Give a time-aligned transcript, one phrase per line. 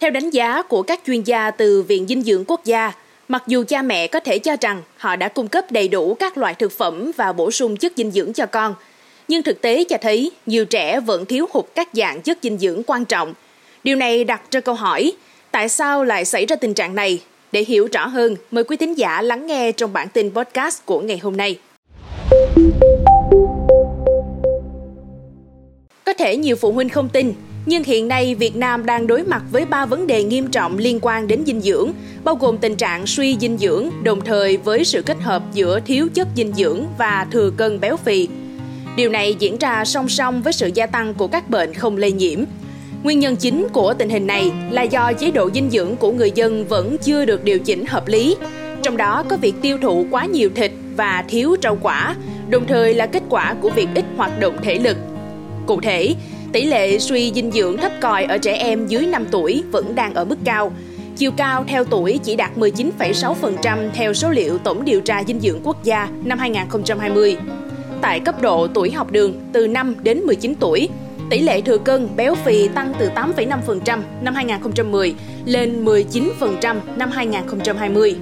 [0.00, 2.92] Theo đánh giá của các chuyên gia từ Viện Dinh dưỡng Quốc gia,
[3.28, 6.38] mặc dù cha mẹ có thể cho rằng họ đã cung cấp đầy đủ các
[6.38, 8.74] loại thực phẩm và bổ sung chất dinh dưỡng cho con,
[9.28, 12.82] nhưng thực tế cho thấy nhiều trẻ vẫn thiếu hụt các dạng chất dinh dưỡng
[12.86, 13.34] quan trọng.
[13.84, 15.12] Điều này đặt ra câu hỏi,
[15.50, 17.22] tại sao lại xảy ra tình trạng này?
[17.52, 21.00] Để hiểu rõ hơn, mời quý thính giả lắng nghe trong bản tin podcast của
[21.00, 21.58] ngày hôm nay.
[26.04, 27.34] Có thể nhiều phụ huynh không tin,
[27.66, 30.98] nhưng hiện nay Việt Nam đang đối mặt với ba vấn đề nghiêm trọng liên
[31.02, 31.92] quan đến dinh dưỡng,
[32.24, 36.08] bao gồm tình trạng suy dinh dưỡng, đồng thời với sự kết hợp giữa thiếu
[36.14, 38.28] chất dinh dưỡng và thừa cân béo phì.
[38.96, 42.12] Điều này diễn ra song song với sự gia tăng của các bệnh không lây
[42.12, 42.40] nhiễm.
[43.02, 46.30] Nguyên nhân chính của tình hình này là do chế độ dinh dưỡng của người
[46.34, 48.36] dân vẫn chưa được điều chỉnh hợp lý,
[48.82, 52.16] trong đó có việc tiêu thụ quá nhiều thịt và thiếu rau quả,
[52.48, 54.96] đồng thời là kết quả của việc ít hoạt động thể lực.
[55.66, 56.14] Cụ thể,
[56.52, 60.14] tỷ lệ suy dinh dưỡng thấp còi ở trẻ em dưới 5 tuổi vẫn đang
[60.14, 60.72] ở mức cao.
[61.16, 65.60] Chiều cao theo tuổi chỉ đạt 19,6% theo số liệu Tổng điều tra dinh dưỡng
[65.64, 67.36] quốc gia năm 2020.
[68.00, 70.88] Tại cấp độ tuổi học đường từ 5 đến 19 tuổi,
[71.30, 78.16] tỷ lệ thừa cân béo phì tăng từ 8,5% năm 2010 lên 19% năm 2020.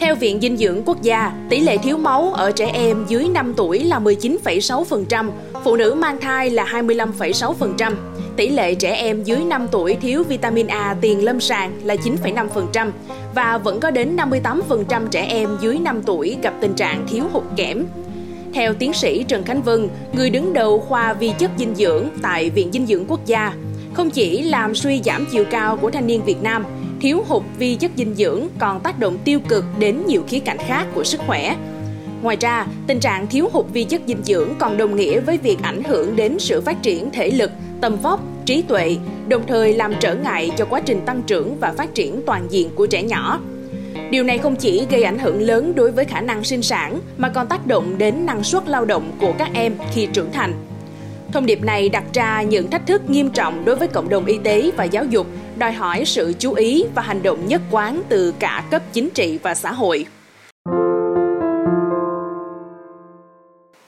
[0.00, 3.54] Theo Viện Dinh dưỡng Quốc gia, tỷ lệ thiếu máu ở trẻ em dưới 5
[3.56, 5.30] tuổi là 19,6%,
[5.64, 7.92] phụ nữ mang thai là 25,6%,
[8.36, 12.90] tỷ lệ trẻ em dưới 5 tuổi thiếu vitamin A tiền lâm sàng là 9,5%
[13.34, 17.44] và vẫn có đến 58% trẻ em dưới 5 tuổi gặp tình trạng thiếu hụt
[17.56, 17.86] kẽm.
[18.54, 22.50] Theo tiến sĩ Trần Khánh Vân, người đứng đầu khoa vi chất dinh dưỡng tại
[22.50, 23.52] Viện Dinh dưỡng Quốc gia,
[23.94, 26.64] không chỉ làm suy giảm chiều cao của thanh niên Việt Nam,
[27.04, 30.58] thiếu hụt vi chất dinh dưỡng còn tác động tiêu cực đến nhiều khía cạnh
[30.58, 31.56] khác của sức khỏe.
[32.22, 35.56] Ngoài ra, tình trạng thiếu hụt vi chất dinh dưỡng còn đồng nghĩa với việc
[35.62, 38.96] ảnh hưởng đến sự phát triển thể lực, tầm vóc, trí tuệ,
[39.28, 42.70] đồng thời làm trở ngại cho quá trình tăng trưởng và phát triển toàn diện
[42.74, 43.40] của trẻ nhỏ.
[44.10, 47.28] Điều này không chỉ gây ảnh hưởng lớn đối với khả năng sinh sản mà
[47.28, 50.54] còn tác động đến năng suất lao động của các em khi trưởng thành.
[51.34, 54.38] Thông điệp này đặt ra những thách thức nghiêm trọng đối với cộng đồng y
[54.44, 55.26] tế và giáo dục,
[55.58, 59.38] đòi hỏi sự chú ý và hành động nhất quán từ cả cấp chính trị
[59.42, 60.06] và xã hội.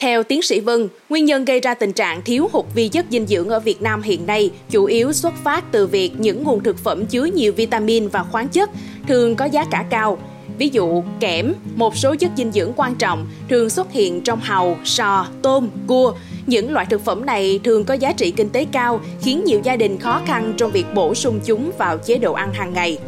[0.00, 3.26] Theo tiến sĩ Vân, nguyên nhân gây ra tình trạng thiếu hụt vi chất dinh
[3.26, 6.78] dưỡng ở Việt Nam hiện nay chủ yếu xuất phát từ việc những nguồn thực
[6.78, 8.70] phẩm chứa nhiều vitamin và khoáng chất
[9.08, 10.18] thường có giá cả cao.
[10.58, 14.76] Ví dụ, kẽm, một số chất dinh dưỡng quan trọng thường xuất hiện trong hàu,
[14.84, 16.12] sò, tôm, cua.
[16.46, 19.76] Những loại thực phẩm này thường có giá trị kinh tế cao, khiến nhiều gia
[19.76, 22.98] đình khó khăn trong việc bổ sung chúng vào chế độ ăn hàng ngày.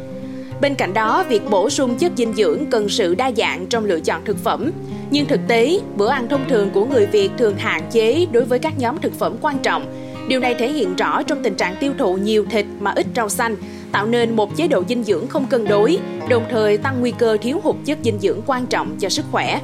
[0.60, 4.00] Bên cạnh đó, việc bổ sung chất dinh dưỡng cần sự đa dạng trong lựa
[4.00, 4.70] chọn thực phẩm.
[5.10, 8.58] Nhưng thực tế, bữa ăn thông thường của người Việt thường hạn chế đối với
[8.58, 9.86] các nhóm thực phẩm quan trọng.
[10.28, 13.28] Điều này thể hiện rõ trong tình trạng tiêu thụ nhiều thịt mà ít rau
[13.28, 13.56] xanh,
[13.92, 17.36] tạo nên một chế độ dinh dưỡng không cân đối, đồng thời tăng nguy cơ
[17.42, 19.60] thiếu hụt chất dinh dưỡng quan trọng cho sức khỏe.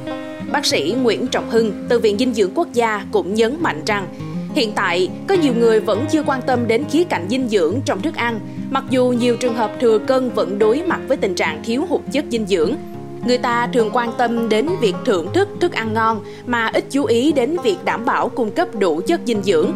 [0.51, 4.07] Bác sĩ Nguyễn Trọng Hưng từ Viện Dinh dưỡng Quốc gia cũng nhấn mạnh rằng
[4.55, 8.01] Hiện tại, có nhiều người vẫn chưa quan tâm đến khía cạnh dinh dưỡng trong
[8.01, 11.63] thức ăn, mặc dù nhiều trường hợp thừa cân vẫn đối mặt với tình trạng
[11.63, 12.75] thiếu hụt chất dinh dưỡng.
[13.27, 17.05] Người ta thường quan tâm đến việc thưởng thức thức ăn ngon mà ít chú
[17.05, 19.73] ý đến việc đảm bảo cung cấp đủ chất dinh dưỡng.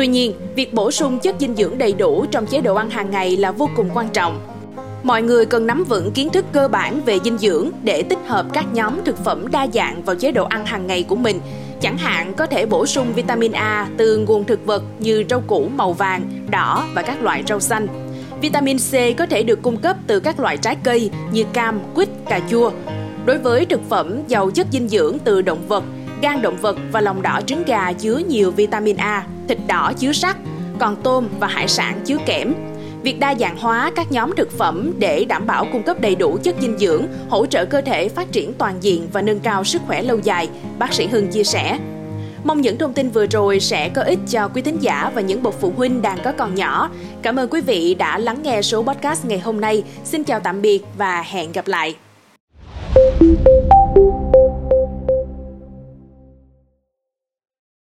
[0.00, 3.10] Tuy nhiên, việc bổ sung chất dinh dưỡng đầy đủ trong chế độ ăn hàng
[3.10, 4.40] ngày là vô cùng quan trọng.
[5.02, 8.46] Mọi người cần nắm vững kiến thức cơ bản về dinh dưỡng để tích hợp
[8.52, 11.40] các nhóm thực phẩm đa dạng vào chế độ ăn hàng ngày của mình.
[11.80, 15.68] Chẳng hạn có thể bổ sung vitamin A từ nguồn thực vật như rau củ
[15.74, 17.86] màu vàng, đỏ và các loại rau xanh.
[18.40, 22.08] Vitamin C có thể được cung cấp từ các loại trái cây như cam, quýt,
[22.28, 22.70] cà chua.
[23.24, 25.84] Đối với thực phẩm giàu chất dinh dưỡng từ động vật,
[26.22, 30.12] gan động vật và lòng đỏ trứng gà chứa nhiều vitamin A, thịt đỏ chứa
[30.12, 30.36] sắt,
[30.78, 32.54] còn tôm và hải sản chứa kẽm.
[33.02, 36.38] Việc đa dạng hóa các nhóm thực phẩm để đảm bảo cung cấp đầy đủ
[36.42, 39.82] chất dinh dưỡng, hỗ trợ cơ thể phát triển toàn diện và nâng cao sức
[39.86, 40.48] khỏe lâu dài,
[40.78, 41.78] bác sĩ Hưng chia sẻ.
[42.44, 45.42] Mong những thông tin vừa rồi sẽ có ích cho quý thính giả và những
[45.42, 46.90] bậc phụ huynh đang có con nhỏ.
[47.22, 49.82] Cảm ơn quý vị đã lắng nghe số podcast ngày hôm nay.
[50.04, 51.94] Xin chào tạm biệt và hẹn gặp lại.